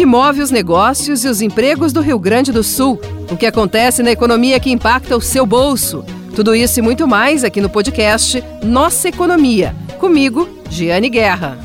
[0.00, 2.98] que move os negócios e os empregos do Rio Grande do Sul,
[3.30, 6.02] o que acontece na economia que impacta o seu bolso.
[6.34, 9.76] Tudo isso e muito mais aqui no podcast Nossa Economia.
[9.98, 11.58] Comigo, Giane Guerra.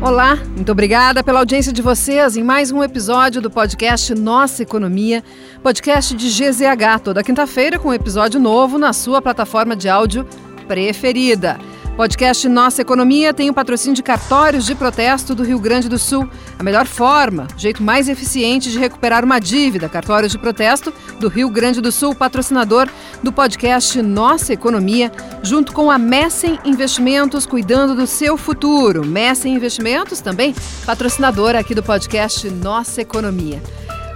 [0.00, 5.22] Olá, muito obrigada pela audiência de vocês em mais um episódio do podcast Nossa Economia,
[5.62, 10.26] podcast de GZH, toda quinta-feira com um episódio novo na sua plataforma de áudio
[10.66, 11.58] preferida.
[11.96, 16.26] Podcast Nossa Economia tem o patrocínio de cartórios de protesto do Rio Grande do Sul.
[16.58, 19.90] A melhor forma, o jeito mais eficiente de recuperar uma dívida.
[19.90, 22.88] Cartórios de protesto do Rio Grande do Sul, patrocinador
[23.22, 29.04] do podcast Nossa Economia, junto com a Messen Investimentos, cuidando do seu futuro.
[29.04, 30.54] Messen Investimentos também,
[30.86, 33.62] patrocinador aqui do podcast Nossa Economia.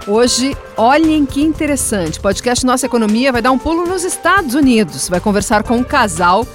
[0.07, 2.17] Hoje, olhem que interessante.
[2.17, 5.09] O podcast Nossa Economia vai dar um pulo nos Estados Unidos.
[5.09, 6.47] Vai conversar com um casal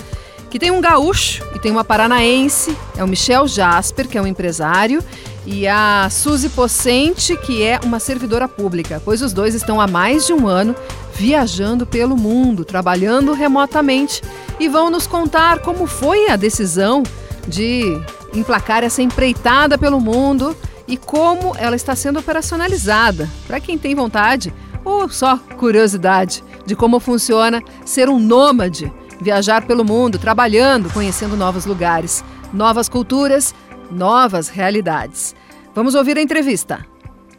[0.53, 4.27] que tem um gaúcho e tem uma paranaense, é o Michel Jasper, que é um
[4.27, 5.03] empresário,
[5.47, 10.27] e a Suzy Pocente, que é uma servidora pública, pois os dois estão há mais
[10.27, 10.77] de um ano
[11.15, 14.21] viajando pelo mundo, trabalhando remotamente
[14.61, 17.03] e vão nos contar como foi a decisão
[17.49, 17.99] de
[18.35, 20.55] emplacar essa empreitada pelo mundo
[20.87, 23.27] e como ela está sendo operacionalizada.
[23.47, 24.53] Para quem tem vontade
[24.85, 31.65] ou só curiosidade de como funciona ser um nômade viajar pelo mundo, trabalhando, conhecendo novos
[31.65, 33.55] lugares, novas culturas,
[33.91, 35.35] novas realidades.
[35.75, 36.85] Vamos ouvir a entrevista.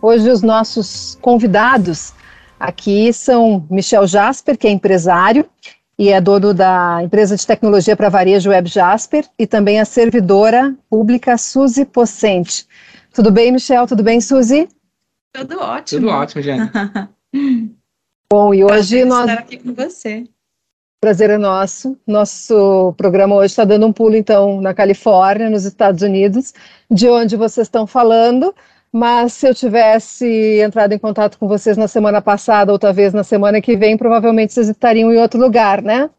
[0.01, 2.13] Hoje os nossos convidados
[2.59, 5.45] aqui são Michel Jasper, que é empresário
[5.97, 10.75] e é dono da empresa de tecnologia para varejo Web Jasper e também a servidora
[10.89, 12.67] pública Suzy Pocente.
[13.13, 13.85] Tudo bem, Michel?
[13.85, 14.67] Tudo bem, Suzy?
[15.31, 16.01] Tudo ótimo.
[16.01, 16.69] Tudo ótimo, Jane.
[18.31, 20.23] Bom, e hoje Prazer nós estar aqui com você.
[21.03, 21.97] Prazer é nosso.
[22.07, 26.53] Nosso programa hoje está dando um pulo, então, na Califórnia, nos Estados Unidos,
[26.89, 28.55] de onde vocês estão falando.
[28.89, 33.21] Mas se eu tivesse entrado em contato com vocês na semana passada, ou talvez na
[33.21, 36.09] semana que vem, provavelmente vocês estariam em outro lugar, né?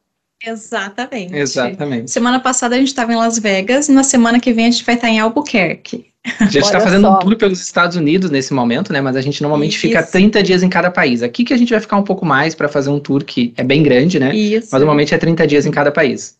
[0.46, 1.34] Exatamente.
[1.34, 2.10] Exatamente.
[2.10, 4.84] Semana passada a gente estava em Las Vegas e na semana que vem a gente
[4.84, 6.06] vai estar em Albuquerque.
[6.40, 7.16] A gente está fazendo só.
[7.16, 9.00] um tour pelos Estados Unidos nesse momento, né?
[9.00, 10.12] Mas a gente normalmente fica Isso.
[10.12, 11.22] 30 dias em cada país.
[11.22, 13.62] Aqui que a gente vai ficar um pouco mais para fazer um tour que é
[13.62, 14.34] bem grande, né?
[14.34, 14.68] Isso.
[14.72, 16.36] Mas normalmente é 30 dias em cada país.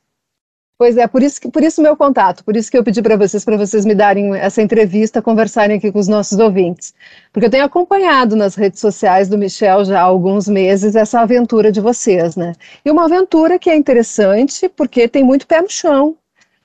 [0.84, 3.17] Pois é, por isso que por isso meu contato, por isso que eu pedi para
[3.17, 6.93] vocês, para vocês me darem essa entrevista, conversarem aqui com os nossos ouvintes.
[7.33, 11.73] Porque eu tenho acompanhado nas redes sociais do Michel já há alguns meses essa aventura
[11.73, 12.53] de vocês, né?
[12.84, 16.17] E uma aventura que é interessante porque tem muito pé no chão,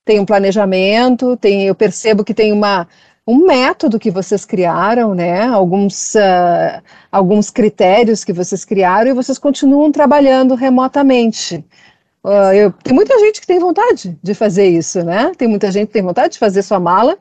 [0.03, 2.89] tem um planejamento, tem, eu percebo que tem uma,
[3.25, 5.43] um método que vocês criaram, né?
[5.45, 11.63] Alguns, ah, alguns critérios que vocês criaram e vocês continuam trabalhando remotamente.
[12.23, 15.31] Ah, eu- tem muita gente que tem vontade de fazer isso, né?
[15.37, 17.17] Tem muita gente que tem vontade de fazer sua mala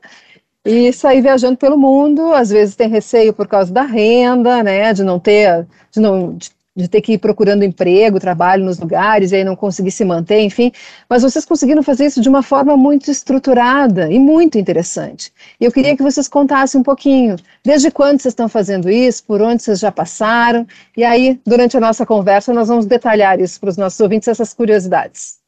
[0.64, 2.32] e sair viajando pelo mundo.
[2.34, 4.92] Às vezes tem receio por causa da renda, né?
[4.94, 9.32] De não ter, de não, de, de ter que ir procurando emprego, trabalho nos lugares
[9.32, 10.70] e aí não conseguir se manter, enfim.
[11.08, 15.32] Mas vocês conseguiram fazer isso de uma forma muito estruturada e muito interessante.
[15.60, 19.42] E eu queria que vocês contassem um pouquinho, desde quando vocês estão fazendo isso, por
[19.42, 20.66] onde vocês já passaram,
[20.96, 24.54] e aí, durante a nossa conversa, nós vamos detalhar isso para os nossos ouvintes, essas
[24.54, 25.38] curiosidades.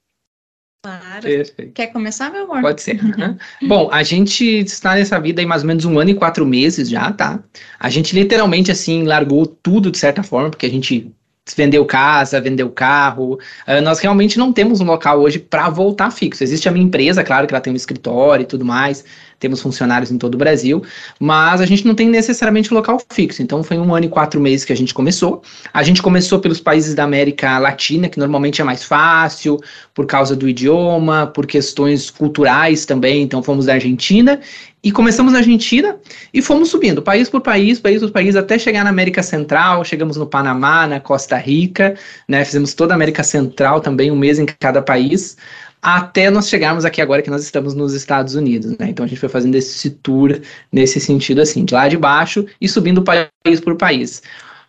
[0.83, 1.23] Claro.
[1.23, 1.73] Perfeito.
[1.75, 2.63] Quer começar, meu amor?
[2.63, 3.03] Pode ser.
[3.17, 3.37] né?
[3.63, 6.89] Bom, a gente está nessa vida aí mais ou menos um ano e quatro meses
[6.89, 7.43] já, tá?
[7.79, 11.13] A gente literalmente, assim, largou tudo de certa forma, porque a gente
[11.57, 13.39] vendeu casa, vendeu carro.
[13.67, 16.43] Ah, nós realmente não temos um local hoje para voltar fixo.
[16.43, 19.05] Existe a minha empresa, claro que ela tem um escritório e tudo mais,
[19.41, 20.83] temos funcionários em todo o Brasil,
[21.19, 23.43] mas a gente não tem necessariamente local fixo.
[23.43, 25.43] Então foi um ano e quatro meses que a gente começou.
[25.73, 29.59] A gente começou pelos países da América Latina, que normalmente é mais fácil,
[29.95, 33.23] por causa do idioma, por questões culturais também.
[33.23, 34.39] Então fomos da Argentina
[34.83, 35.97] e começamos na Argentina
[36.33, 39.85] e fomos subindo, país por país, país por país, até chegar na América Central.
[39.85, 41.95] Chegamos no Panamá, na Costa Rica,
[42.27, 42.45] né?
[42.45, 45.37] Fizemos toda a América Central também, um mês em cada país,
[45.83, 48.89] até nós chegarmos aqui agora que nós estamos nos Estados Unidos, né?
[48.89, 50.41] Então a gente foi fazendo esse tour
[50.73, 54.23] nesse sentido assim, de lá de baixo e subindo país por país.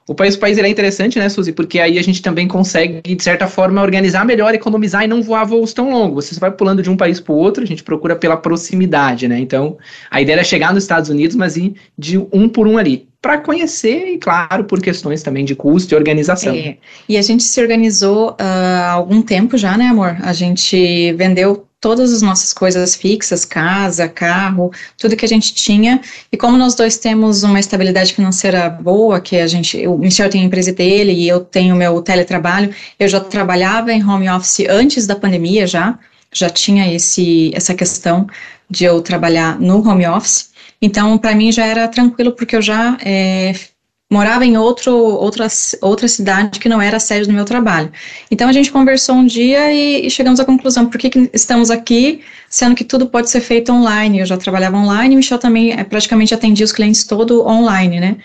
[0.08, 1.54] O país país é interessante, né, Suzy?
[1.54, 5.46] Porque aí a gente também consegue, de certa forma, organizar melhor, economizar e não voar
[5.46, 6.26] voos tão longos.
[6.26, 9.40] Você vai pulando de um país para o outro, a gente procura pela proximidade, né?
[9.40, 9.78] Então,
[10.10, 13.08] a ideia era chegar nos Estados Unidos, mas ir de um por um ali.
[13.22, 16.56] Para conhecer, e claro, por questões também de custo e organização.
[16.56, 16.78] É,
[17.08, 20.18] e a gente se organizou ah, há algum tempo já, né, amor?
[20.22, 26.00] A gente vendeu todas as nossas coisas fixas, casa, carro, tudo que a gente tinha.
[26.32, 30.44] E como nós dois temos uma estabilidade financeira boa, que a gente, o Michel tem
[30.44, 35.08] a empresa dele e eu tenho meu teletrabalho, eu já trabalhava em home office antes
[35.08, 35.98] da pandemia já,
[36.32, 38.28] já tinha esse, essa questão
[38.70, 40.52] de eu trabalhar no home office.
[40.80, 43.54] Então, para mim já era tranquilo, porque eu já é,
[44.12, 45.48] morava em outro, outra,
[45.82, 47.90] outra cidade que não era a sede do meu trabalho.
[48.30, 51.72] Então a gente conversou um dia e, e chegamos à conclusão, por que, que, estamos
[51.72, 52.20] aqui,
[52.50, 56.34] sendo que tudo pode ser feito online, eu já trabalhava online, Michel também é, praticamente
[56.34, 58.18] atendia os clientes todo online, né?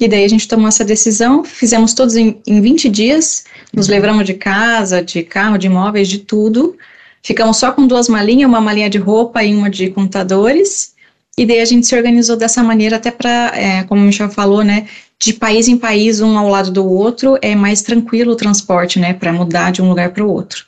[0.00, 3.44] E daí a gente tomou essa decisão, fizemos todos em, em 20 dias,
[3.74, 3.94] nos uhum.
[3.94, 6.78] livramos de casa, de carro, de imóveis, de tudo,
[7.22, 10.94] ficamos só com duas malinhas, uma malinha de roupa e uma de computadores,
[11.36, 14.64] e daí a gente se organizou dessa maneira até para, é, como o Michel falou,
[14.64, 14.86] né,
[15.20, 19.14] de país em país, um ao lado do outro, é mais tranquilo o transporte, né,
[19.14, 20.64] para mudar de um lugar para o outro.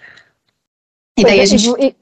[1.19, 1.97] E daí a é, gente...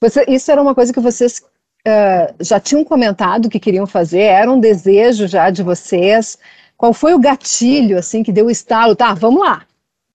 [0.00, 1.42] Você, isso era uma coisa que vocês
[1.86, 6.38] uh, já tinham comentado que queriam fazer, era um desejo já de vocês.
[6.76, 8.94] Qual foi o gatilho, assim, que deu o estalo?
[8.94, 9.62] Tá, vamos lá,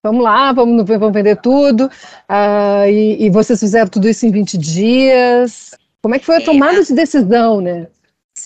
[0.01, 1.87] vamos lá, vamos, vamos vender tudo.
[2.29, 5.71] Uh, e, e, vocês fizeram tudo isso em 20 dias.
[6.01, 7.87] Como é que foi a é, tomada de decisão, né?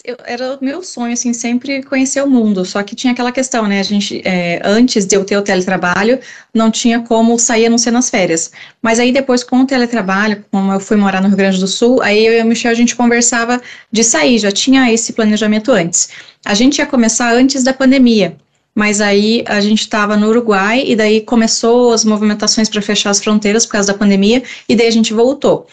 [0.04, 3.68] Eu, era o meu sonho, assim, sempre conhecer o mundo, só que tinha aquela questão,
[3.68, 6.20] né, a gente, é, antes de eu ter o teletrabalho,
[6.54, 8.52] não tinha como sair a não ser nas férias,
[8.82, 12.02] mas aí depois com o teletrabalho, como eu fui morar no Rio Grande do Sul,
[12.02, 13.62] aí eu e o Michel, a gente conversava
[13.92, 16.10] de sair, já tinha esse planejamento antes.
[16.46, 18.38] A gente ia começar antes da pandemia,
[18.76, 23.20] mas aí a gente estava no Uruguai e daí começou as movimentações para fechar as
[23.20, 25.68] fronteiras por causa da pandemia e daí a gente voltou.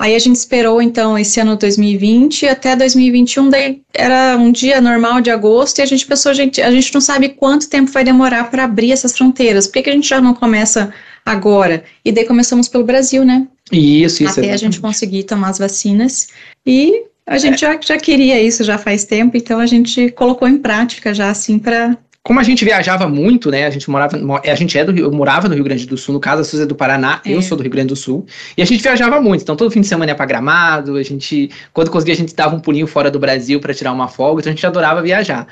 [0.00, 5.20] Aí a gente esperou, então, esse ano 2020 até 2021, daí era um dia normal
[5.20, 8.50] de agosto, e a gente pensou, gente, a gente não sabe quanto tempo vai demorar
[8.50, 10.90] para abrir essas fronteiras, por que, que a gente já não começa
[11.22, 11.84] agora?
[12.02, 13.46] E daí começamos pelo Brasil, né?
[13.70, 14.22] Isso, isso.
[14.22, 14.54] Até exatamente.
[14.54, 16.28] a gente conseguir tomar as vacinas,
[16.64, 17.68] e a gente é.
[17.68, 21.58] já, já queria isso já faz tempo, então a gente colocou em prática já, assim,
[21.58, 23.66] para como a gente viajava muito, né?
[23.66, 26.12] A gente morava, a gente é do Rio, eu morava no Rio Grande do Sul,
[26.12, 27.32] no caso a Suzy é do Paraná, é.
[27.32, 28.26] eu sou do Rio Grande do Sul,
[28.58, 29.40] e a gente viajava muito.
[29.40, 32.54] Então todo fim de semana ia para Gramado, a gente, quando conseguia, a gente dava
[32.54, 35.46] um pulinho fora do Brasil para tirar uma folga, então a gente adorava viajar.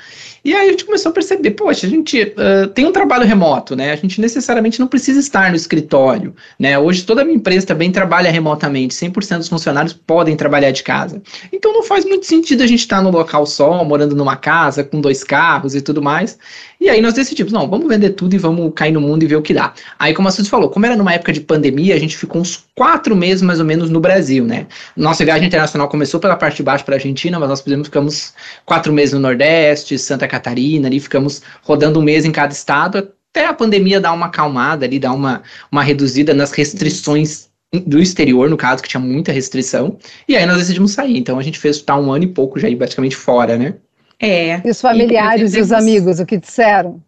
[0.44, 3.74] E aí a gente começou a perceber, poxa, a gente uh, tem um trabalho remoto,
[3.74, 3.92] né?
[3.92, 6.78] A gente necessariamente não precisa estar no escritório, né?
[6.78, 11.22] Hoje toda a minha empresa também trabalha remotamente, 100% dos funcionários podem trabalhar de casa.
[11.50, 15.00] Então não faz muito sentido a gente estar no local só, morando numa casa com
[15.00, 16.38] dois carros e tudo mais.
[16.80, 19.36] E aí nós decidimos, não, vamos vender tudo e vamos cair no mundo e ver
[19.36, 19.74] o que dá.
[19.98, 22.64] Aí, como a Suzy falou, como era numa época de pandemia, a gente ficou uns
[22.74, 24.66] quatro meses mais ou menos no Brasil, né?
[24.96, 28.32] Nossa viagem internacional começou pela parte de baixo para a Argentina, mas nós fizemos, ficamos
[28.64, 32.98] quatro meses no Nordeste, Santa Catarina, ali ficamos rodando um mês em cada estado,
[33.30, 37.48] até a pandemia dar uma acalmada ali, dar uma, uma reduzida nas restrições
[37.86, 41.18] do exterior, no caso, que tinha muita restrição, e aí nós decidimos sair.
[41.18, 43.74] Então a gente fez tá um ano e pouco já aí basicamente fora, né?
[44.20, 44.60] É.
[44.64, 47.00] E os familiares e, e os amigos, o que disseram?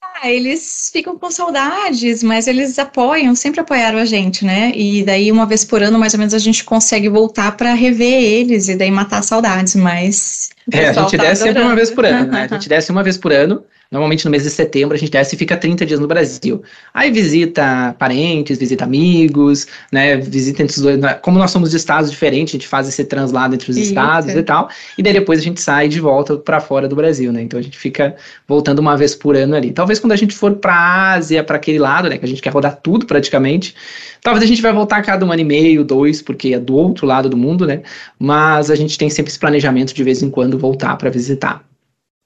[0.00, 4.70] Ah, eles ficam com saudades, mas eles apoiam, sempre apoiaram a gente, né?
[4.74, 8.22] E daí, uma vez por ano, mais ou menos, a gente consegue voltar para rever
[8.22, 10.50] eles e daí matar saudades, mas.
[10.70, 12.42] É, a gente tá desce sempre uma vez por ano, né?
[12.42, 15.36] A gente desce uma vez por ano Normalmente no mês de setembro a gente desce
[15.36, 16.62] e fica 30 dias no Brasil.
[16.94, 20.16] Aí visita parentes, visita amigos, né?
[20.16, 20.98] Visita entre os dois.
[20.98, 23.90] Né, como nós somos de estados diferentes, a gente faz esse translado entre os Isso.
[23.90, 24.70] estados e tal.
[24.96, 27.42] E daí depois a gente sai de volta para fora do Brasil, né?
[27.42, 28.16] Então a gente fica
[28.48, 29.72] voltando uma vez por ano ali.
[29.72, 32.16] Talvez quando a gente for para Ásia, para aquele lado, né?
[32.16, 33.74] Que a gente quer rodar tudo praticamente.
[34.22, 36.74] Talvez a gente vai voltar a cada um ano e meio, dois, porque é do
[36.74, 37.82] outro lado do mundo, né?
[38.18, 41.62] Mas a gente tem sempre esse planejamento de vez em quando voltar para visitar.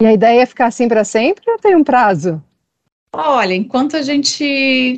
[0.00, 2.42] E a ideia é ficar assim para sempre ou tem um prazo?
[3.12, 4.44] Olha, enquanto a gente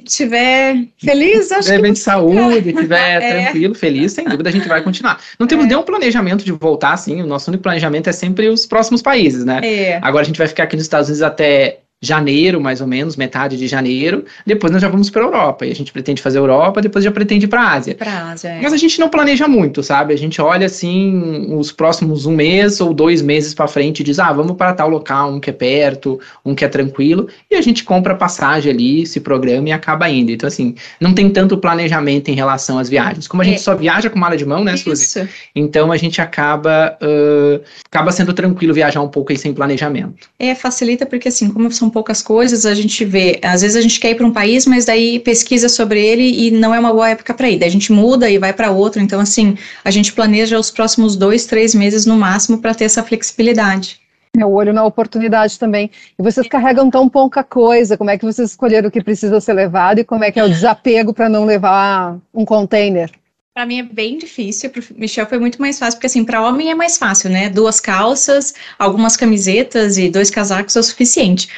[0.04, 1.92] estiver feliz, acho tiver que.
[1.92, 3.42] de saúde, estiver é.
[3.42, 5.20] tranquilo, feliz, sem dúvida a gente vai continuar.
[5.38, 5.68] Não temos é.
[5.68, 7.22] nenhum planejamento de voltar, assim.
[7.22, 9.60] O nosso único planejamento é sempre os próximos países, né?
[9.62, 10.00] É.
[10.02, 13.56] Agora a gente vai ficar aqui nos Estados Unidos até janeiro, mais ou menos, metade
[13.56, 14.24] de janeiro.
[14.46, 15.66] Depois nós já vamos para a Europa.
[15.66, 17.94] E a gente pretende fazer Europa, depois já pretende ir para a Ásia.
[17.94, 18.60] Pra Ásia é.
[18.62, 20.14] Mas a gente não planeja muito, sabe?
[20.14, 24.18] A gente olha assim os próximos um mês ou dois meses para frente e diz:
[24.18, 27.28] ah, vamos para tal local, um que é perto, um que é tranquilo.
[27.50, 30.30] E a gente compra passagem ali, se programa e acaba indo.
[30.30, 33.26] Então, assim, não tem tanto planejamento em relação às viagens.
[33.26, 33.58] Como a gente é.
[33.58, 35.02] só viaja com mala de mão, né, Suzy?
[35.04, 35.28] Isso.
[35.54, 40.28] Então a gente acaba, uh, acaba sendo tranquilo viajar um pouco aí sem planejamento.
[40.38, 43.80] É, facilita porque assim, como são são poucas coisas, a gente vê, às vezes a
[43.80, 46.92] gente quer ir para um país, mas daí pesquisa sobre ele e não é uma
[46.92, 47.58] boa época para ir.
[47.58, 49.00] Daí a gente muda e vai para outro.
[49.00, 53.02] Então, assim, a gente planeja os próximos dois, três meses no máximo para ter essa
[53.02, 53.98] flexibilidade.
[54.38, 55.90] É o olho na oportunidade também.
[56.18, 59.54] E vocês carregam tão pouca coisa, como é que vocês escolheram o que precisa ser
[59.54, 63.10] levado e como é que é o desapego para não levar um container?
[63.58, 66.70] Para mim é bem difícil, para Michel foi muito mais fácil, porque assim, para homem
[66.70, 67.48] é mais fácil, né?
[67.48, 71.48] Duas calças, algumas camisetas e dois casacos é o suficiente.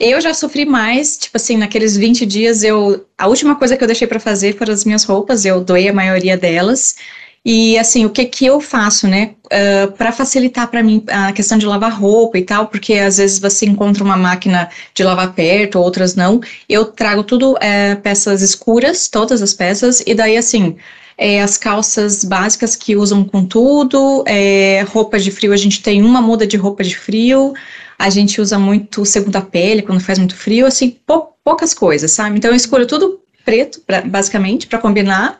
[0.00, 3.06] Eu já sofri mais, tipo assim, naqueles 20 dias eu.
[3.18, 5.92] A última coisa que eu deixei para fazer foram as minhas roupas, eu doei a
[5.92, 6.96] maioria delas.
[7.44, 11.56] E assim, o que que eu faço, né, uh, para facilitar para mim a questão
[11.58, 15.78] de lavar roupa e tal, porque às vezes você encontra uma máquina de lavar perto,
[15.78, 16.40] outras não.
[16.68, 20.76] Eu trago tudo é, peças escuras, todas as peças, e daí assim,
[21.16, 26.02] é, as calças básicas que usam com tudo, é, roupa de frio, a gente tem
[26.02, 27.54] uma muda de roupa de frio,
[28.00, 32.38] a gente usa muito segunda pele quando faz muito frio, assim, pou, poucas coisas, sabe?
[32.38, 35.38] Então eu escolho tudo preto, pra, basicamente, para combinar,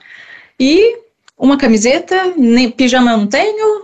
[0.58, 0.98] e
[1.40, 3.82] uma camiseta, nem pijama não tenho.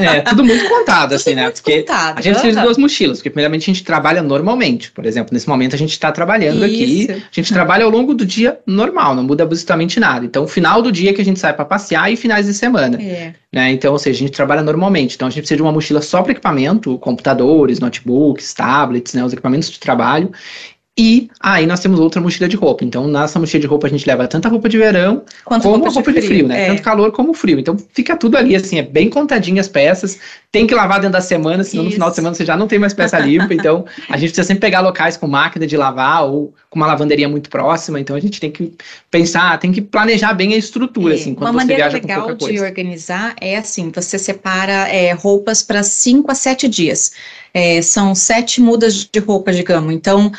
[0.00, 1.50] É, tudo muito contado, assim, né?
[1.50, 4.92] Porque contado, a gente precisa duas mochilas, porque primeiramente a gente trabalha normalmente.
[4.92, 7.10] Por exemplo, nesse momento a gente está trabalhando Isso.
[7.10, 10.24] aqui, a gente trabalha ao longo do dia normal, não muda absolutamente nada.
[10.24, 13.02] Então, final do dia que a gente sai para passear e finais de semana.
[13.02, 13.34] É.
[13.52, 13.72] Né?
[13.72, 15.16] Então, ou seja, a gente trabalha normalmente.
[15.16, 19.24] Então, a gente precisa de uma mochila só para equipamento, computadores, notebooks, tablets, né?
[19.24, 20.30] Os equipamentos de trabalho.
[20.98, 22.84] E aí nós temos outra mochila de roupa.
[22.84, 25.76] Então, nessa mochila de roupa a gente leva tanto a roupa de verão Quanto como
[25.76, 26.64] roupa a roupa de frio, de frio né?
[26.64, 26.66] É.
[26.68, 27.58] Tanto calor como frio.
[27.58, 30.18] Então, fica tudo ali, assim, é bem contadinho as peças.
[30.50, 31.92] Tem que lavar dentro da semana, senão Isso.
[31.92, 33.54] no final de semana você já não tem mais peça limpa.
[33.54, 37.26] então, a gente precisa sempre pegar locais com máquina de lavar ou com uma lavanderia
[37.26, 37.98] muito próxima.
[37.98, 38.74] Então, a gente tem que
[39.10, 41.16] pensar, tem que planejar bem a estrutura, é.
[41.16, 42.34] assim, quando uma você viaja com pouca coisa.
[42.34, 46.68] Uma maneira legal de organizar é assim, você separa é, roupas para 5 a 7
[46.68, 47.12] dias.
[47.54, 49.92] É, são sete mudas de roupa, digamos.
[49.92, 50.32] Então,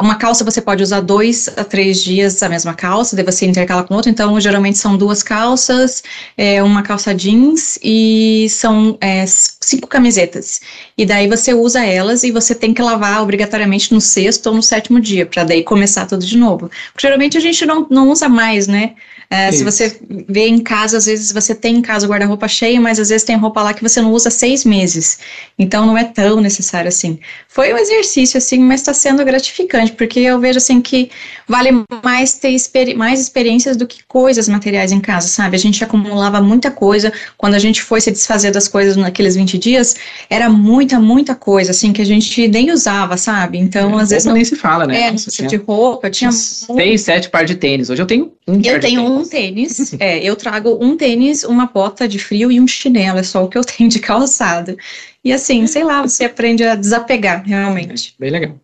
[0.00, 3.84] uma calça você pode usar dois a três dias a mesma calça, daí você intercala
[3.84, 4.10] com outra.
[4.10, 6.02] Então, geralmente são duas calças,
[6.36, 10.60] é, uma calça jeans e são é, cinco camisetas.
[10.96, 14.62] E daí você usa elas e você tem que lavar obrigatoriamente no sexto ou no
[14.62, 16.70] sétimo dia, para daí começar tudo de novo.
[16.92, 18.94] Porque geralmente a gente não, não usa mais, né?
[19.32, 19.96] É, se você
[20.28, 23.22] vê em casa, às vezes você tem em casa o guarda-roupa cheio, mas às vezes
[23.22, 25.20] tem roupa lá que você não usa seis meses.
[25.56, 27.16] Então não é tão necessário assim.
[27.46, 31.10] Foi um exercício assim, mas está sendo gratificante, porque eu vejo assim que
[31.46, 35.56] vale mais ter experi mais experiências do que coisas materiais em casa, sabe?
[35.56, 37.12] A gente acumulava muita coisa.
[37.36, 39.96] Quando a gente foi se desfazer das coisas naqueles 20 dias,
[40.28, 43.58] era muita, muita coisa, assim, que a gente nem usava, sabe?
[43.58, 44.24] Então, é, às vezes.
[44.24, 45.02] Não, nem se fala, né?
[45.02, 46.30] É, Nossa, de roupa, tinha.
[46.32, 47.90] Seis, sete par de tênis.
[47.90, 52.06] Hoje eu tenho um Eu tenho um tênis, é, eu trago um tênis, uma bota
[52.06, 54.76] de frio e um chinelo, é só o que eu tenho de calçado.
[55.24, 58.14] E assim, sei lá, você aprende a desapegar, realmente.
[58.18, 58.60] É, bem legal.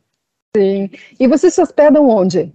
[0.56, 0.88] Sim.
[1.20, 2.50] E vocês se hospedam onde?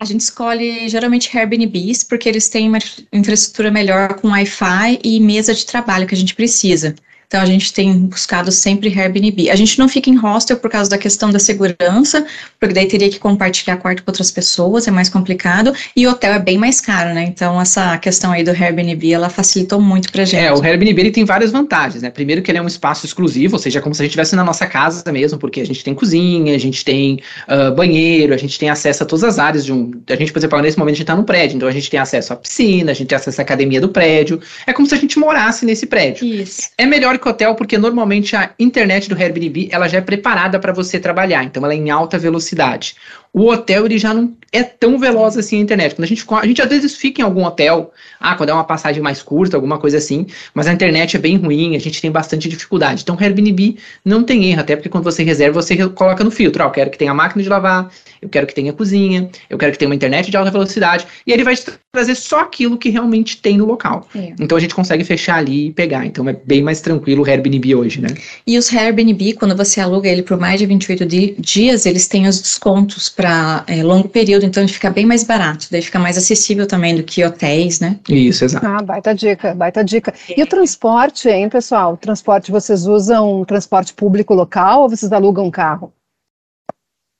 [0.00, 2.78] A gente escolhe geralmente Airbnbs porque eles têm uma
[3.12, 6.96] infraestrutura melhor com Wi-Fi e mesa de trabalho que a gente precisa.
[7.34, 9.50] Então a gente tem buscado sempre Airbnb.
[9.50, 12.24] A gente não fica em hostel por causa da questão da segurança,
[12.60, 16.38] porque daí teria que compartilhar quarto com outras pessoas, é mais complicado, e hotel é
[16.38, 17.24] bem mais caro, né?
[17.24, 20.40] Então essa questão aí do Airbnb, ela facilitou muito pra gente.
[20.40, 22.10] É, o Airbnb ele tem várias vantagens, né?
[22.10, 24.36] Primeiro que ele é um espaço exclusivo, ou seja, é como se a gente estivesse
[24.36, 28.36] na nossa casa mesmo, porque a gente tem cozinha, a gente tem uh, banheiro, a
[28.36, 29.90] gente tem acesso a todas as áreas de um...
[30.08, 31.98] A gente, por exemplo, nesse momento a gente tá no prédio, então a gente tem
[31.98, 34.98] acesso à piscina, a gente tem acesso à academia do prédio, é como se a
[34.98, 36.24] gente morasse nesse prédio.
[36.24, 36.68] Isso.
[36.78, 37.18] É melhor
[37.54, 41.72] porque normalmente a internet do Airbnb ela já é preparada para você trabalhar, então ela
[41.72, 42.96] é em alta velocidade
[43.34, 45.96] o hotel ele já não é tão veloz assim a internet.
[45.96, 48.62] Quando a gente, a gente às vezes fica em algum hotel, ah, quando é uma
[48.62, 52.12] passagem mais curta, alguma coisa assim, mas a internet é bem ruim, a gente tem
[52.12, 53.02] bastante dificuldade.
[53.02, 56.62] Então, o Airbnb não tem erro, até porque quando você reserva, você coloca no filtro,
[56.62, 57.90] ah, eu quero que tenha máquina de lavar,
[58.22, 61.32] eu quero que tenha cozinha, eu quero que tenha uma internet de alta velocidade, e
[61.32, 61.56] ele vai
[61.90, 64.08] trazer só aquilo que realmente tem no local.
[64.14, 64.32] É.
[64.38, 66.06] Então, a gente consegue fechar ali e pegar.
[66.06, 68.08] Então, é bem mais tranquilo o Airbnb hoje, né?
[68.46, 71.04] E os Airbnb, quando você aluga ele por mais de 28
[71.40, 75.24] dias, eles têm os descontos para para é, longo período, então ele fica bem mais
[75.24, 77.98] barato, daí fica mais acessível também do que hotéis, né?
[78.06, 78.66] Isso, exato.
[78.66, 80.12] Ah, baita dica, baita dica.
[80.36, 81.94] E o transporte, hein, pessoal?
[81.94, 85.90] O transporte, vocês usam transporte público local ou vocês alugam um carro?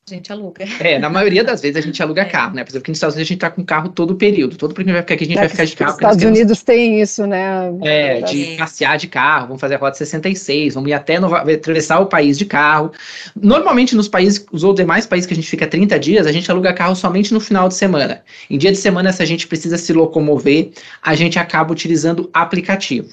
[0.07, 0.67] A gente aluga.
[0.81, 2.25] É, na maioria das vezes a gente aluga é.
[2.27, 2.63] carro, né?
[2.63, 4.55] Por exemplo, aqui nos Estados Unidos a gente tá com carro todo o período.
[4.55, 5.91] Todo porque a gente vai ficar aqui, a gente é, vai ficar de carro.
[5.91, 7.73] Os Estados Unidos tem isso, né?
[7.83, 12.01] É, de passear de carro, vamos fazer a rota 66, vamos ir até no, atravessar
[12.01, 12.93] o país de carro.
[13.35, 16.51] Normalmente nos países, os outros demais países que a gente fica 30 dias, a gente
[16.51, 18.23] aluga carro somente no final de semana.
[18.51, 20.71] Em dia de semana, se a gente precisa se locomover,
[21.03, 23.09] a gente acaba utilizando aplicativo.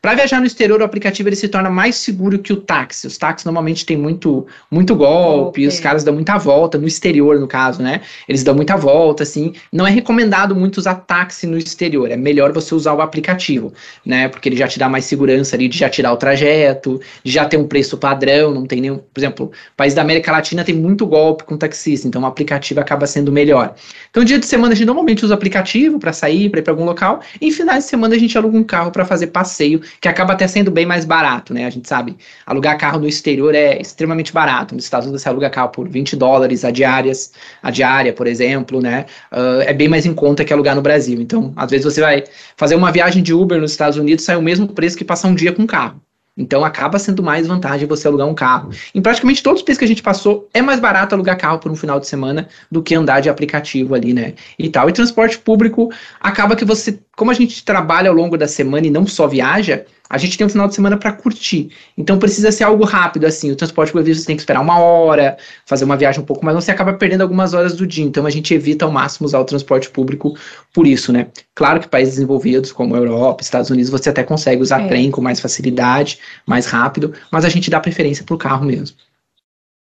[0.00, 3.06] Para viajar no exterior, o aplicativo ele se torna mais seguro que o táxi.
[3.06, 5.66] Os táxis normalmente têm muito, muito golpe, okay.
[5.66, 8.00] os caras dão muita volta, no exterior, no caso, né?
[8.28, 9.52] Eles dão muita volta, assim.
[9.72, 12.10] Não é recomendado muito usar táxi no exterior.
[12.10, 13.72] É melhor você usar o aplicativo,
[14.04, 14.28] né?
[14.28, 17.44] Porque ele já te dá mais segurança ali de já tirar o trajeto, de já
[17.44, 18.98] ter um preço padrão, não tem nenhum.
[18.98, 23.06] Por exemplo, país da América Latina tem muito golpe com taxista, então o aplicativo acaba
[23.06, 23.74] sendo melhor.
[24.10, 26.72] Então, dia de semana a gente normalmente usa o aplicativo para sair, para ir para
[26.72, 29.65] algum local, e em finais de semana a gente aluga um carro para fazer passeio
[29.66, 31.66] passeio, que acaba até sendo bem mais barato, né?
[31.66, 34.74] A gente sabe, alugar carro no exterior é extremamente barato.
[34.74, 37.32] Nos Estados Unidos você aluga carro por 20 dólares a diárias,
[37.62, 39.06] a diária, por exemplo, né?
[39.32, 41.20] Uh, é bem mais em conta que alugar no Brasil.
[41.20, 42.24] Então, às vezes você vai
[42.56, 45.34] fazer uma viagem de Uber nos Estados Unidos, sai o mesmo preço que passar um
[45.34, 46.00] dia com carro.
[46.36, 48.70] Então acaba sendo mais vantagem você alugar um carro.
[48.94, 51.72] Em praticamente todos os países que a gente passou, é mais barato alugar carro por
[51.72, 54.34] um final de semana do que andar de aplicativo ali, né?
[54.58, 54.88] E tal.
[54.88, 55.90] E transporte público
[56.20, 59.86] acaba que você, como a gente trabalha ao longo da semana e não só viaja,
[60.08, 61.70] a gente tem um final de semana para curtir.
[61.96, 63.50] Então precisa ser algo rápido, assim.
[63.50, 66.54] O transporte público você tem que esperar uma hora, fazer uma viagem um pouco mais,
[66.54, 68.04] você acaba perdendo algumas horas do dia.
[68.04, 70.36] Então a gente evita ao máximo usar o transporte público
[70.72, 71.26] por isso, né?
[71.54, 74.88] Claro que países desenvolvidos, como a Europa, Estados Unidos, você até consegue usar é.
[74.88, 78.96] trem com mais facilidade, mais rápido, mas a gente dá preferência para o carro mesmo.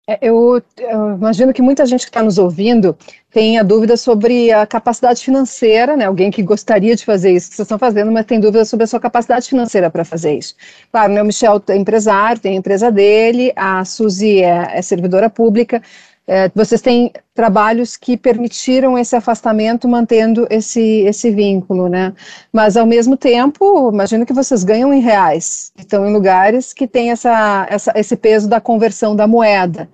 [0.09, 2.97] É, eu, eu, imagino que muita gente que está nos ouvindo
[3.29, 6.05] tenha dúvida sobre a capacidade financeira, né?
[6.05, 8.87] Alguém que gostaria de fazer isso que vocês estão fazendo, mas tem dúvida sobre a
[8.87, 10.55] sua capacidade financeira para fazer isso.
[10.93, 15.29] Claro, né, o Michel é empresário, tem a empresa dele, a Suzy é, é servidora
[15.29, 15.81] pública,
[16.27, 22.13] é, vocês têm trabalhos que permitiram esse afastamento, mantendo esse, esse vínculo, né?
[22.51, 27.11] Mas, ao mesmo tempo, imagino que vocês ganham em reais, estão em lugares que têm
[27.11, 29.89] essa, essa, esse peso da conversão da moeda.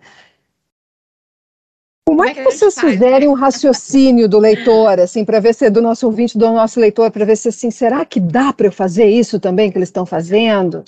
[2.07, 6.07] Como é que vocês fizerem um raciocínio do leitor, assim, para ver se do nosso
[6.07, 9.39] ouvinte, do nosso leitor, para ver se assim, será que dá para eu fazer isso
[9.39, 10.83] também que eles estão fazendo?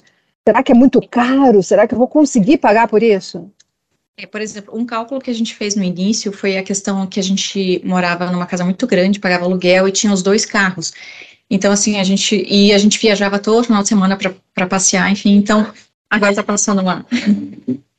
[0.47, 1.61] Será que é muito caro?
[1.63, 3.49] Será que eu vou conseguir pagar por isso?
[4.17, 7.19] É, por exemplo, um cálculo que a gente fez no início foi a questão que
[7.19, 10.93] a gente morava numa casa muito grande, pagava aluguel e tinha os dois carros.
[11.49, 12.45] Então, assim, a gente.
[12.49, 14.17] E a gente viajava todo final de semana
[14.53, 15.35] para passear, enfim.
[15.35, 15.71] Então,
[16.09, 17.05] agora está passando uma.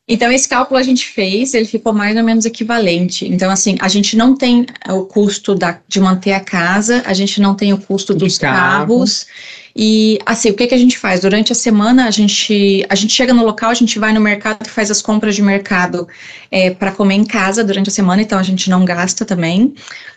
[0.08, 3.26] Então, esse cálculo a gente fez, ele ficou mais ou menos equivalente.
[3.26, 7.40] Então, assim, a gente não tem o custo da, de manter a casa, a gente
[7.40, 9.26] não tem o custo dos carros.
[9.78, 11.20] E assim, o que, que a gente faz?
[11.20, 14.64] Durante a semana, a gente, a gente chega no local, a gente vai no mercado
[14.64, 16.08] e faz as compras de mercado
[16.50, 19.74] é, para comer em casa durante a semana, então a gente não gasta também.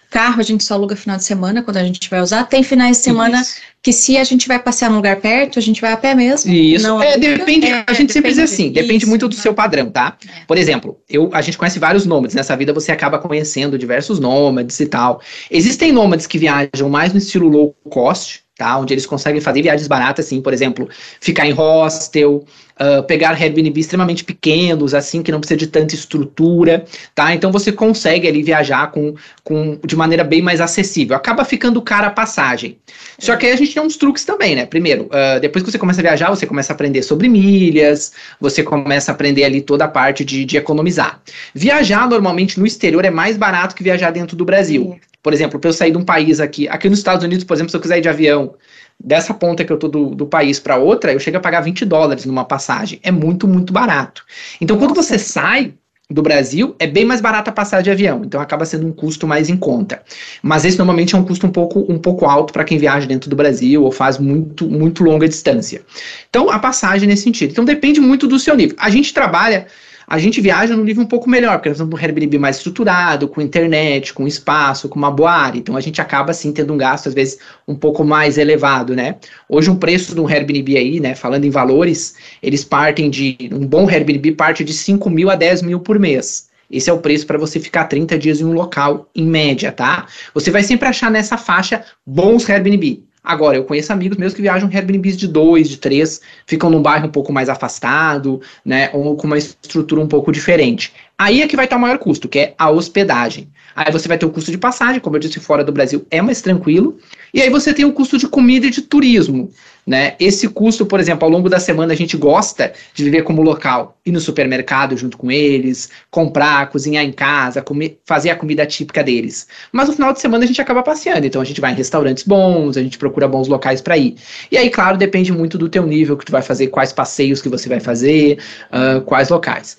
[0.10, 2.44] Carro a gente só aluga final de semana, quando a gente vai usar.
[2.46, 3.56] Tem finais de semana Isso.
[3.82, 6.52] que se a gente vai passear num lugar perto, a gente vai a pé mesmo.
[6.52, 9.92] Isso, não, é, depende, é, a gente sempre diz assim, depende muito do seu padrão,
[9.92, 10.18] tá?
[10.28, 10.46] É.
[10.46, 14.80] Por exemplo, eu, a gente conhece vários nômades, nessa vida você acaba conhecendo diversos nômades
[14.80, 15.22] e tal.
[15.52, 18.78] Existem nômades que viajam mais no estilo low cost, tá?
[18.78, 20.90] Onde eles conseguem fazer viagens baratas, assim, por exemplo,
[21.22, 22.44] ficar em hostel,
[22.80, 27.34] uh, pegar Airbnb extremamente pequenos, assim, que não precisa de tanta estrutura, tá?
[27.34, 29.14] Então você consegue ali viajar com,
[29.44, 31.16] com, de maneira bem mais acessível.
[31.16, 32.78] Acaba ficando cara a passagem.
[33.18, 34.66] Só que aí a gente tem uns truques também, né?
[34.66, 38.64] Primeiro, uh, depois que você começa a viajar, você começa a aprender sobre milhas, você
[38.64, 41.22] começa a aprender ali toda a parte de, de economizar.
[41.54, 45.00] Viajar normalmente no exterior é mais barato que viajar dentro do Brasil.
[45.22, 47.70] Por exemplo, para eu sair de um país aqui, aqui nos Estados Unidos, por exemplo,
[47.70, 48.56] se eu quiser ir de avião,
[49.02, 51.86] dessa ponta que eu tô do, do país para outra, eu chego a pagar 20
[51.86, 53.00] dólares numa passagem.
[53.02, 54.26] É muito, muito barato.
[54.60, 55.74] Então, quando você sai
[56.12, 59.28] do Brasil, é bem mais barata a passagem de avião, então acaba sendo um custo
[59.28, 60.02] mais em conta.
[60.42, 63.30] Mas esse normalmente é um custo um pouco, um pouco alto para quem viaja dentro
[63.30, 65.84] do Brasil ou faz muito, muito longa distância.
[66.28, 67.52] Então, a passagem nesse sentido.
[67.52, 68.76] Então, depende muito do seu nível.
[68.80, 69.68] A gente trabalha
[70.10, 73.28] a gente viaja num nível um pouco melhor, porque nós estamos num Airbnb mais estruturado,
[73.28, 75.60] com internet, com espaço, com uma boa área.
[75.60, 79.18] Então a gente acaba assim tendo um gasto, às vezes, um pouco mais elevado, né?
[79.48, 81.14] Hoje um preço de um Airbnb aí, né?
[81.14, 83.38] Falando em valores, eles partem de.
[83.52, 86.50] Um bom Airbnb parte de 5 mil a 10 mil por mês.
[86.72, 90.08] Esse é o preço para você ficar 30 dias em um local, em média, tá?
[90.34, 93.04] Você vai sempre achar nessa faixa bons Airbnb.
[93.24, 96.82] Agora, eu conheço amigos meus que viajam em Airbnbs de dois, de três, ficam num
[96.82, 100.94] bairro um pouco mais afastado, né, ou com uma estrutura um pouco diferente.
[101.18, 103.50] Aí é que vai estar o maior custo, que é a hospedagem.
[103.76, 106.22] Aí você vai ter o custo de passagem, como eu disse, fora do Brasil é
[106.22, 106.98] mais tranquilo.
[107.34, 109.52] E aí você tem o custo de comida e de turismo.
[109.86, 110.16] Né?
[110.20, 113.98] Esse custo, por exemplo, ao longo da semana a gente gosta de viver como local,
[114.06, 119.04] ir no supermercado junto com eles, comprar, cozinhar em casa, comer, fazer a comida típica
[119.04, 119.48] deles.
[119.72, 122.24] Mas no final de semana a gente acaba passeando, então a gente vai em restaurantes
[122.24, 124.16] bons, a gente procura bons locais para ir.
[124.52, 127.50] E aí, claro, depende muito do teu nível que tu vai fazer, quais passeios que
[127.50, 128.38] você vai fazer,
[128.72, 129.76] uh, quais locais.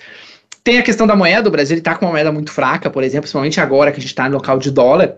[0.63, 3.23] Tem a questão da moeda, o Brasil está com uma moeda muito fraca, por exemplo,
[3.23, 5.17] principalmente agora que a gente está no local de dólar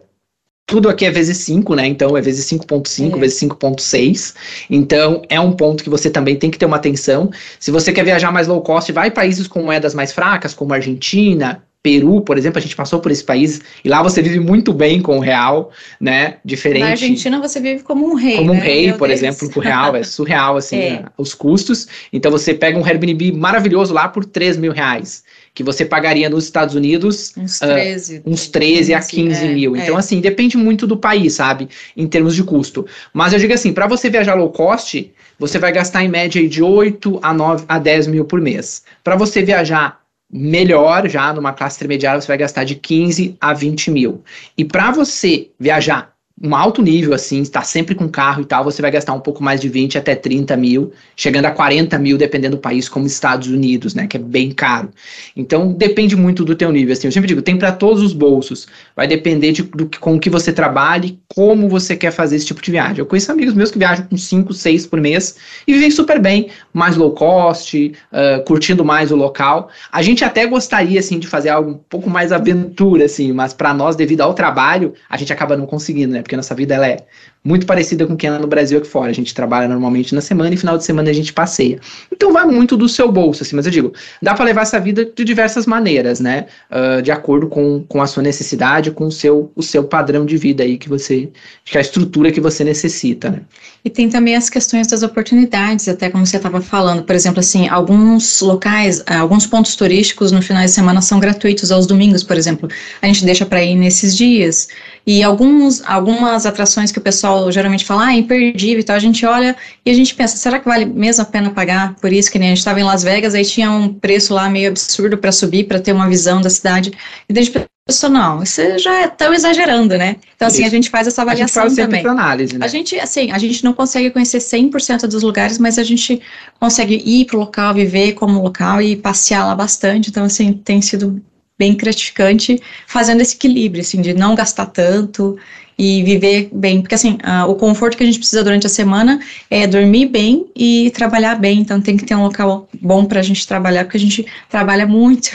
[0.72, 1.86] tudo aqui é vezes 5, né?
[1.86, 3.20] Então é vezes 5.5, é.
[3.20, 4.34] vezes 5.6.
[4.70, 7.30] Então é um ponto que você também tem que ter uma atenção.
[7.58, 11.62] Se você quer viajar mais low cost, vai países com moedas mais fracas, como Argentina,
[11.82, 15.02] Peru, por exemplo, a gente passou por esse país e lá você vive muito bem
[15.02, 16.36] com o real, né?
[16.44, 16.82] Diferente.
[16.82, 18.36] Na Argentina você vive como um rei.
[18.36, 18.60] Como um né?
[18.60, 19.20] rei, Meu por Deus.
[19.20, 21.04] exemplo, com o real, é surreal, assim, é.
[21.18, 21.88] os custos.
[22.12, 25.24] Então você pega um Airbnb maravilhoso lá por 3 mil reais.
[25.54, 29.48] que você pagaria nos Estados Unidos uns 13, uh, uns 13 15, a 15 é,
[29.48, 29.76] mil.
[29.76, 29.98] Então, é.
[29.98, 31.68] assim, depende muito do país, sabe?
[31.96, 32.86] Em termos de custo.
[33.12, 36.62] Mas eu digo assim, para você viajar low cost, você vai gastar em média de
[36.62, 38.84] 8 a 9 a 10 mil por mês.
[39.02, 40.01] Para você viajar
[40.32, 44.24] melhor, já numa classe intermediária, você vai gastar de 15 a 20 mil.
[44.56, 46.11] E para você viajar
[46.42, 49.44] um alto nível, assim, está sempre com carro e tal, você vai gastar um pouco
[49.44, 53.46] mais de 20 até 30 mil, chegando a 40 mil, dependendo do país, como Estados
[53.46, 54.90] Unidos, né, que é bem caro.
[55.36, 58.66] Então, depende muito do teu nível, assim, eu sempre digo, tem para todos os bolsos,
[58.96, 62.60] vai depender de, do, com o que você trabalhe, como você quer fazer esse tipo
[62.60, 62.98] de viagem.
[62.98, 66.48] Eu conheço amigos meus que viajam com 5, 6 por mês e vivem super bem,
[66.72, 69.70] mais low cost, uh, curtindo mais o local.
[69.92, 73.72] A gente até gostaria, assim, de fazer algo um pouco mais aventura, assim, mas para
[73.72, 76.96] nós, devido ao trabalho, a gente acaba não conseguindo, né, porque nossa vida ela é
[77.44, 79.10] muito parecida com quem é no Brasil aqui fora.
[79.10, 81.78] A gente trabalha normalmente na semana e final de semana a gente passeia.
[82.10, 83.92] Então vai muito do seu bolso, assim, mas eu digo,
[84.22, 86.46] dá para levar essa vida de diversas maneiras, né?
[86.70, 90.36] Uh, de acordo com, com a sua necessidade, com o seu, o seu padrão de
[90.36, 91.28] vida aí que você,
[91.64, 93.40] que a estrutura que você necessita, né?
[93.84, 97.68] E tem também as questões das oportunidades, até como você estava falando, por exemplo, assim,
[97.68, 102.68] alguns locais, alguns pontos turísticos no final de semana são gratuitos aos domingos, por exemplo.
[103.02, 104.68] A gente deixa para ir nesses dias.
[105.06, 109.00] E alguns, algumas atrações que o pessoal geralmente fala, ah, é imperdível e tal, a
[109.00, 112.30] gente olha e a gente pensa, será que vale mesmo a pena pagar por isso?
[112.30, 115.18] Que nem a gente estava em Las Vegas, aí tinha um preço lá meio absurdo
[115.18, 116.92] para subir, para ter uma visão da cidade.
[117.28, 120.16] E daí a gente pensou, não, isso já é tão exagerando, né?
[120.36, 120.68] Então, assim, isso.
[120.68, 122.06] a gente faz essa avaliação a gente faz também.
[122.06, 122.64] Análise, né?
[122.64, 126.20] A gente, assim, a gente não consegue conhecer 100% dos lugares, mas a gente
[126.60, 130.10] consegue ir para o local, viver como local e passear lá bastante.
[130.10, 131.20] Então, assim, tem sido
[131.62, 135.38] bem gratificante fazendo esse equilíbrio, assim, de não gastar tanto
[135.78, 139.20] e viver bem, porque assim, uh, o conforto que a gente precisa durante a semana
[139.48, 143.22] é dormir bem e trabalhar bem, então tem que ter um local bom para a
[143.22, 145.30] gente trabalhar, porque a gente trabalha muito,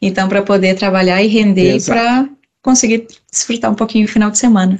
[0.00, 2.28] então para poder trabalhar e render para
[2.62, 4.78] conseguir desfrutar um pouquinho o final de semana.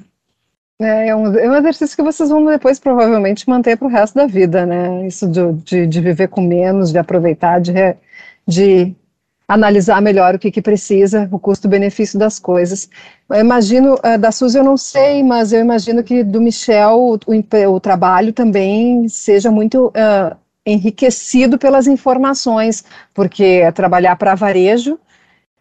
[0.81, 4.15] É, é, um, é um exercício que vocês vão depois provavelmente manter para o resto
[4.15, 5.07] da vida, né?
[5.07, 7.73] Isso de, de, de, viver com menos, de aproveitar, de,
[8.49, 8.95] de
[9.51, 12.89] analisar melhor o que, que precisa, o custo-benefício das coisas.
[13.29, 17.19] Eu imagino, uh, da Suzy eu não sei, mas eu imagino que do Michel o,
[17.75, 24.95] o, trabalho também seja muito uh, enriquecido pelas informações, porque trabalhar para varejo,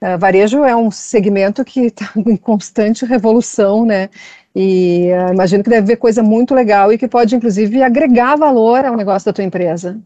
[0.03, 4.09] uh, varejo é um segmento que está em constante revolução, né?
[4.55, 8.97] E imagino que deve ver coisa muito legal e que pode, inclusive, agregar valor ao
[8.97, 9.99] negócio da tua empresa.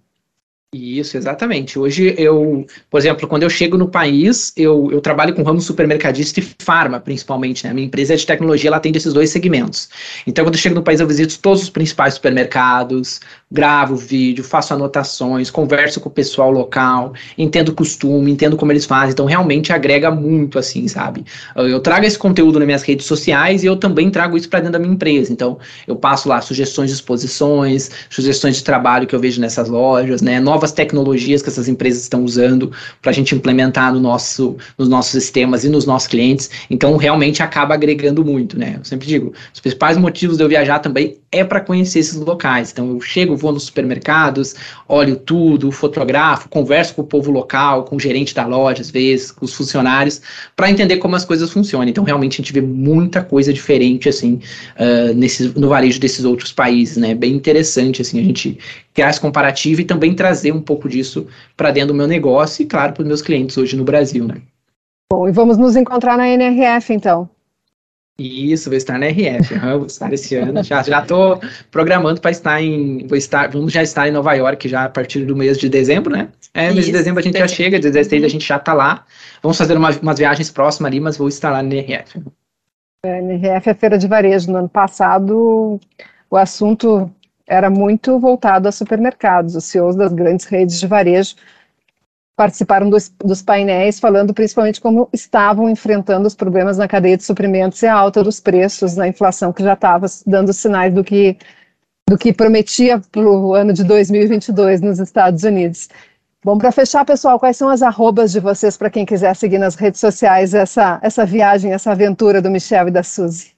[0.73, 1.77] Isso, exatamente.
[1.77, 6.39] Hoje eu, por exemplo, quando eu chego no país, eu, eu trabalho com ramo supermercadista
[6.39, 7.73] e farma, principalmente, né?
[7.73, 9.87] Minha empresa é de tecnologia, ela atende esses dois segmentos.
[10.25, 14.73] Então, quando eu chego no país, eu visito todos os principais supermercados, gravo vídeo, faço
[14.73, 19.11] anotações, converso com o pessoal local, entendo o costume, entendo como eles fazem.
[19.11, 21.23] Então, realmente agrega muito, assim, sabe?
[21.55, 24.73] Eu trago esse conteúdo nas minhas redes sociais e eu também trago isso para dentro
[24.73, 25.31] da minha empresa.
[25.31, 30.23] Então, eu passo lá sugestões de exposições, sugestões de trabalho que eu vejo nessas lojas,
[30.23, 30.39] né?
[30.39, 32.71] Novas novas tecnologias que essas empresas estão usando
[33.01, 36.49] para a gente implementar no nosso, nos nossos sistemas e nos nossos clientes.
[36.69, 38.75] Então, realmente acaba agregando muito, né?
[38.79, 42.71] Eu sempre digo, os principais motivos de eu viajar também é para conhecer esses locais.
[42.71, 44.55] Então, eu chego, vou nos supermercados,
[44.87, 49.31] olho tudo, fotografo, converso com o povo local, com o gerente da loja, às vezes,
[49.31, 50.21] com os funcionários,
[50.55, 51.89] para entender como as coisas funcionam.
[51.89, 54.39] Então, realmente, a gente vê muita coisa diferente, assim,
[54.79, 57.13] uh, nesse, no varejo desses outros países, né?
[57.13, 58.59] Bem interessante, assim, a gente
[58.93, 62.65] criar esse comparativo e também trazer um pouco disso para dentro do meu negócio e,
[62.65, 64.41] claro, para os meus clientes hoje no Brasil, né?
[65.11, 67.29] Bom, e vamos nos encontrar na NRF, então.
[68.17, 70.63] Isso, vou estar na RF, uhum, vou estar esse ano.
[70.63, 74.69] Já já estou programando para estar em, vou estar, vamos já estar em Nova York
[74.69, 76.29] já a partir do mês de dezembro, né?
[76.53, 77.49] É, mês de dezembro a gente dezembro.
[77.49, 79.03] já chega, 16 a gente já está lá.
[79.41, 82.21] Vamos fazer uma, umas viagens próximas ali, mas vou estar lá na NRF.
[83.03, 84.51] É, NRF é feira de varejo.
[84.51, 85.79] No ano passado,
[86.29, 87.11] o assunto
[87.47, 89.55] era muito voltado a supermercados.
[89.55, 91.35] Os CEOs das grandes redes de varejo
[92.35, 97.81] participaram dos, dos, painéis falando principalmente como estavam enfrentando os problemas na cadeia de suprimentos
[97.83, 101.37] e a alta dos preços, na inflação que já estava dando sinais do que,
[102.09, 105.89] do que prometia para o ano de 2022 nos Estados Unidos.
[106.43, 109.75] Bom, para fechar, pessoal, quais são as arrobas de vocês para quem quiser seguir nas
[109.75, 113.53] redes sociais essa, essa viagem, essa aventura do Michel e da Suzy?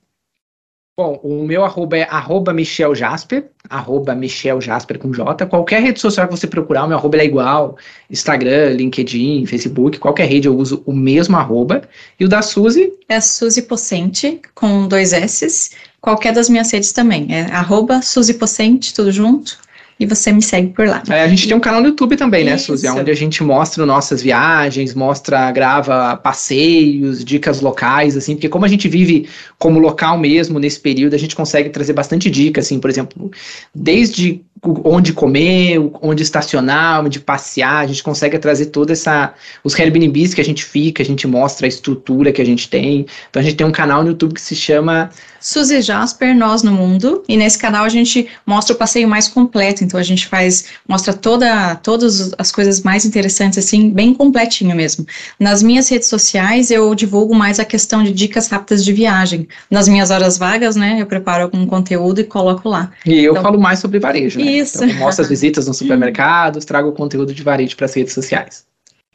[0.98, 5.46] Bom, o meu arroba é arroba Michel Jasper, arroba Michel Jasper com J.
[5.46, 7.78] Qualquer rede social que você procurar, o meu arroba é igual.
[8.10, 11.82] Instagram, LinkedIn, Facebook, qualquer rede eu uso o mesmo arroba.
[12.18, 12.94] E o da Suzy?
[13.10, 15.72] É Suzy Pocente, com dois S's.
[16.00, 17.28] Qualquer das minhas redes também.
[17.30, 19.65] É arroba Suzy Pocente, tudo junto.
[20.00, 21.02] E você me segue por lá.
[21.10, 22.68] É, a gente tem um canal no YouTube também, né, Isso.
[22.68, 22.88] Suzy?
[22.90, 28.68] Onde a gente mostra nossas viagens, mostra, grava passeios, dicas locais, assim, porque como a
[28.68, 32.90] gente vive como local mesmo nesse período, a gente consegue trazer bastante dicas, assim, por
[32.90, 33.32] exemplo,
[33.74, 34.42] desde
[34.84, 40.42] onde comer, onde estacionar, onde passear, a gente consegue trazer toda essa os Airbnbs que
[40.42, 43.06] a gente fica, a gente mostra a estrutura que a gente tem.
[43.30, 46.72] Então a gente tem um canal no YouTube que se chama Suzy Jasper, Nós no
[46.72, 50.66] Mundo, e nesse canal a gente mostra o passeio mais completo, então a gente faz,
[50.88, 55.06] mostra toda, todas as coisas mais interessantes, assim, bem completinho mesmo.
[55.40, 59.48] Nas minhas redes sociais eu divulgo mais a questão de dicas rápidas de viagem.
[59.70, 62.92] Nas minhas horas vagas, né, eu preparo algum conteúdo e coloco lá.
[63.06, 64.46] E eu então, falo mais sobre varejo, né?
[64.46, 64.84] Isso.
[64.84, 68.66] Então, mostro as visitas nos supermercados, trago conteúdo de varejo para as redes sociais.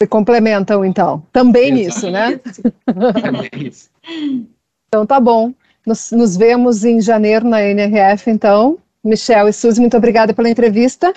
[0.01, 1.23] Se complementam, então.
[1.31, 1.99] Também Exato.
[1.99, 2.41] isso, né?
[3.23, 3.91] Também isso.
[4.89, 5.53] Então tá bom.
[5.87, 8.79] Nos, nos vemos em janeiro na NRF, então.
[9.05, 11.13] Michel e Suzy, muito obrigada pela entrevista.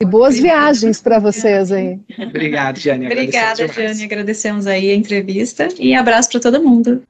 [0.00, 2.00] E boas viagens para vocês aí.
[2.18, 3.06] Obrigado, Jane.
[3.06, 4.02] Obrigada, Jane.
[4.02, 7.04] Agradecemos aí a entrevista e abraço para todo mundo.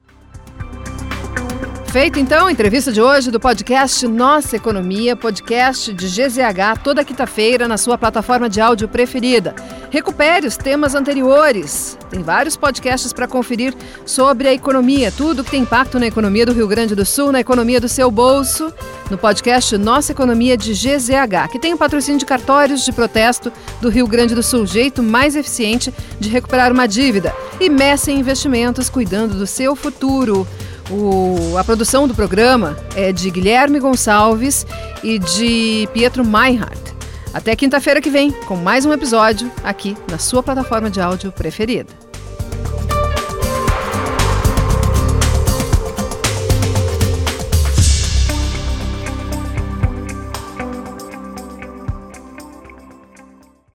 [1.93, 7.67] Feito então a entrevista de hoje do podcast Nossa Economia, podcast de GZH, toda quinta-feira
[7.67, 9.53] na sua plataforma de áudio preferida.
[9.91, 11.95] Recupere os temas anteriores.
[12.09, 13.75] Tem vários podcasts para conferir
[14.07, 17.41] sobre a economia, tudo que tem impacto na economia do Rio Grande do Sul, na
[17.41, 18.73] economia do seu bolso,
[19.11, 23.89] no podcast Nossa Economia de GZH, que tem o patrocínio de cartórios de protesto do
[23.89, 27.35] Rio Grande do Sul, jeito mais eficiente de recuperar uma dívida.
[27.59, 30.47] E Messi Investimentos, cuidando do seu futuro.
[30.89, 34.65] O, a produção do programa é de Guilherme Gonçalves
[35.01, 36.93] e de Pietro Meinhardt.
[37.33, 41.89] Até quinta-feira que vem, com mais um episódio aqui na sua plataforma de áudio preferida.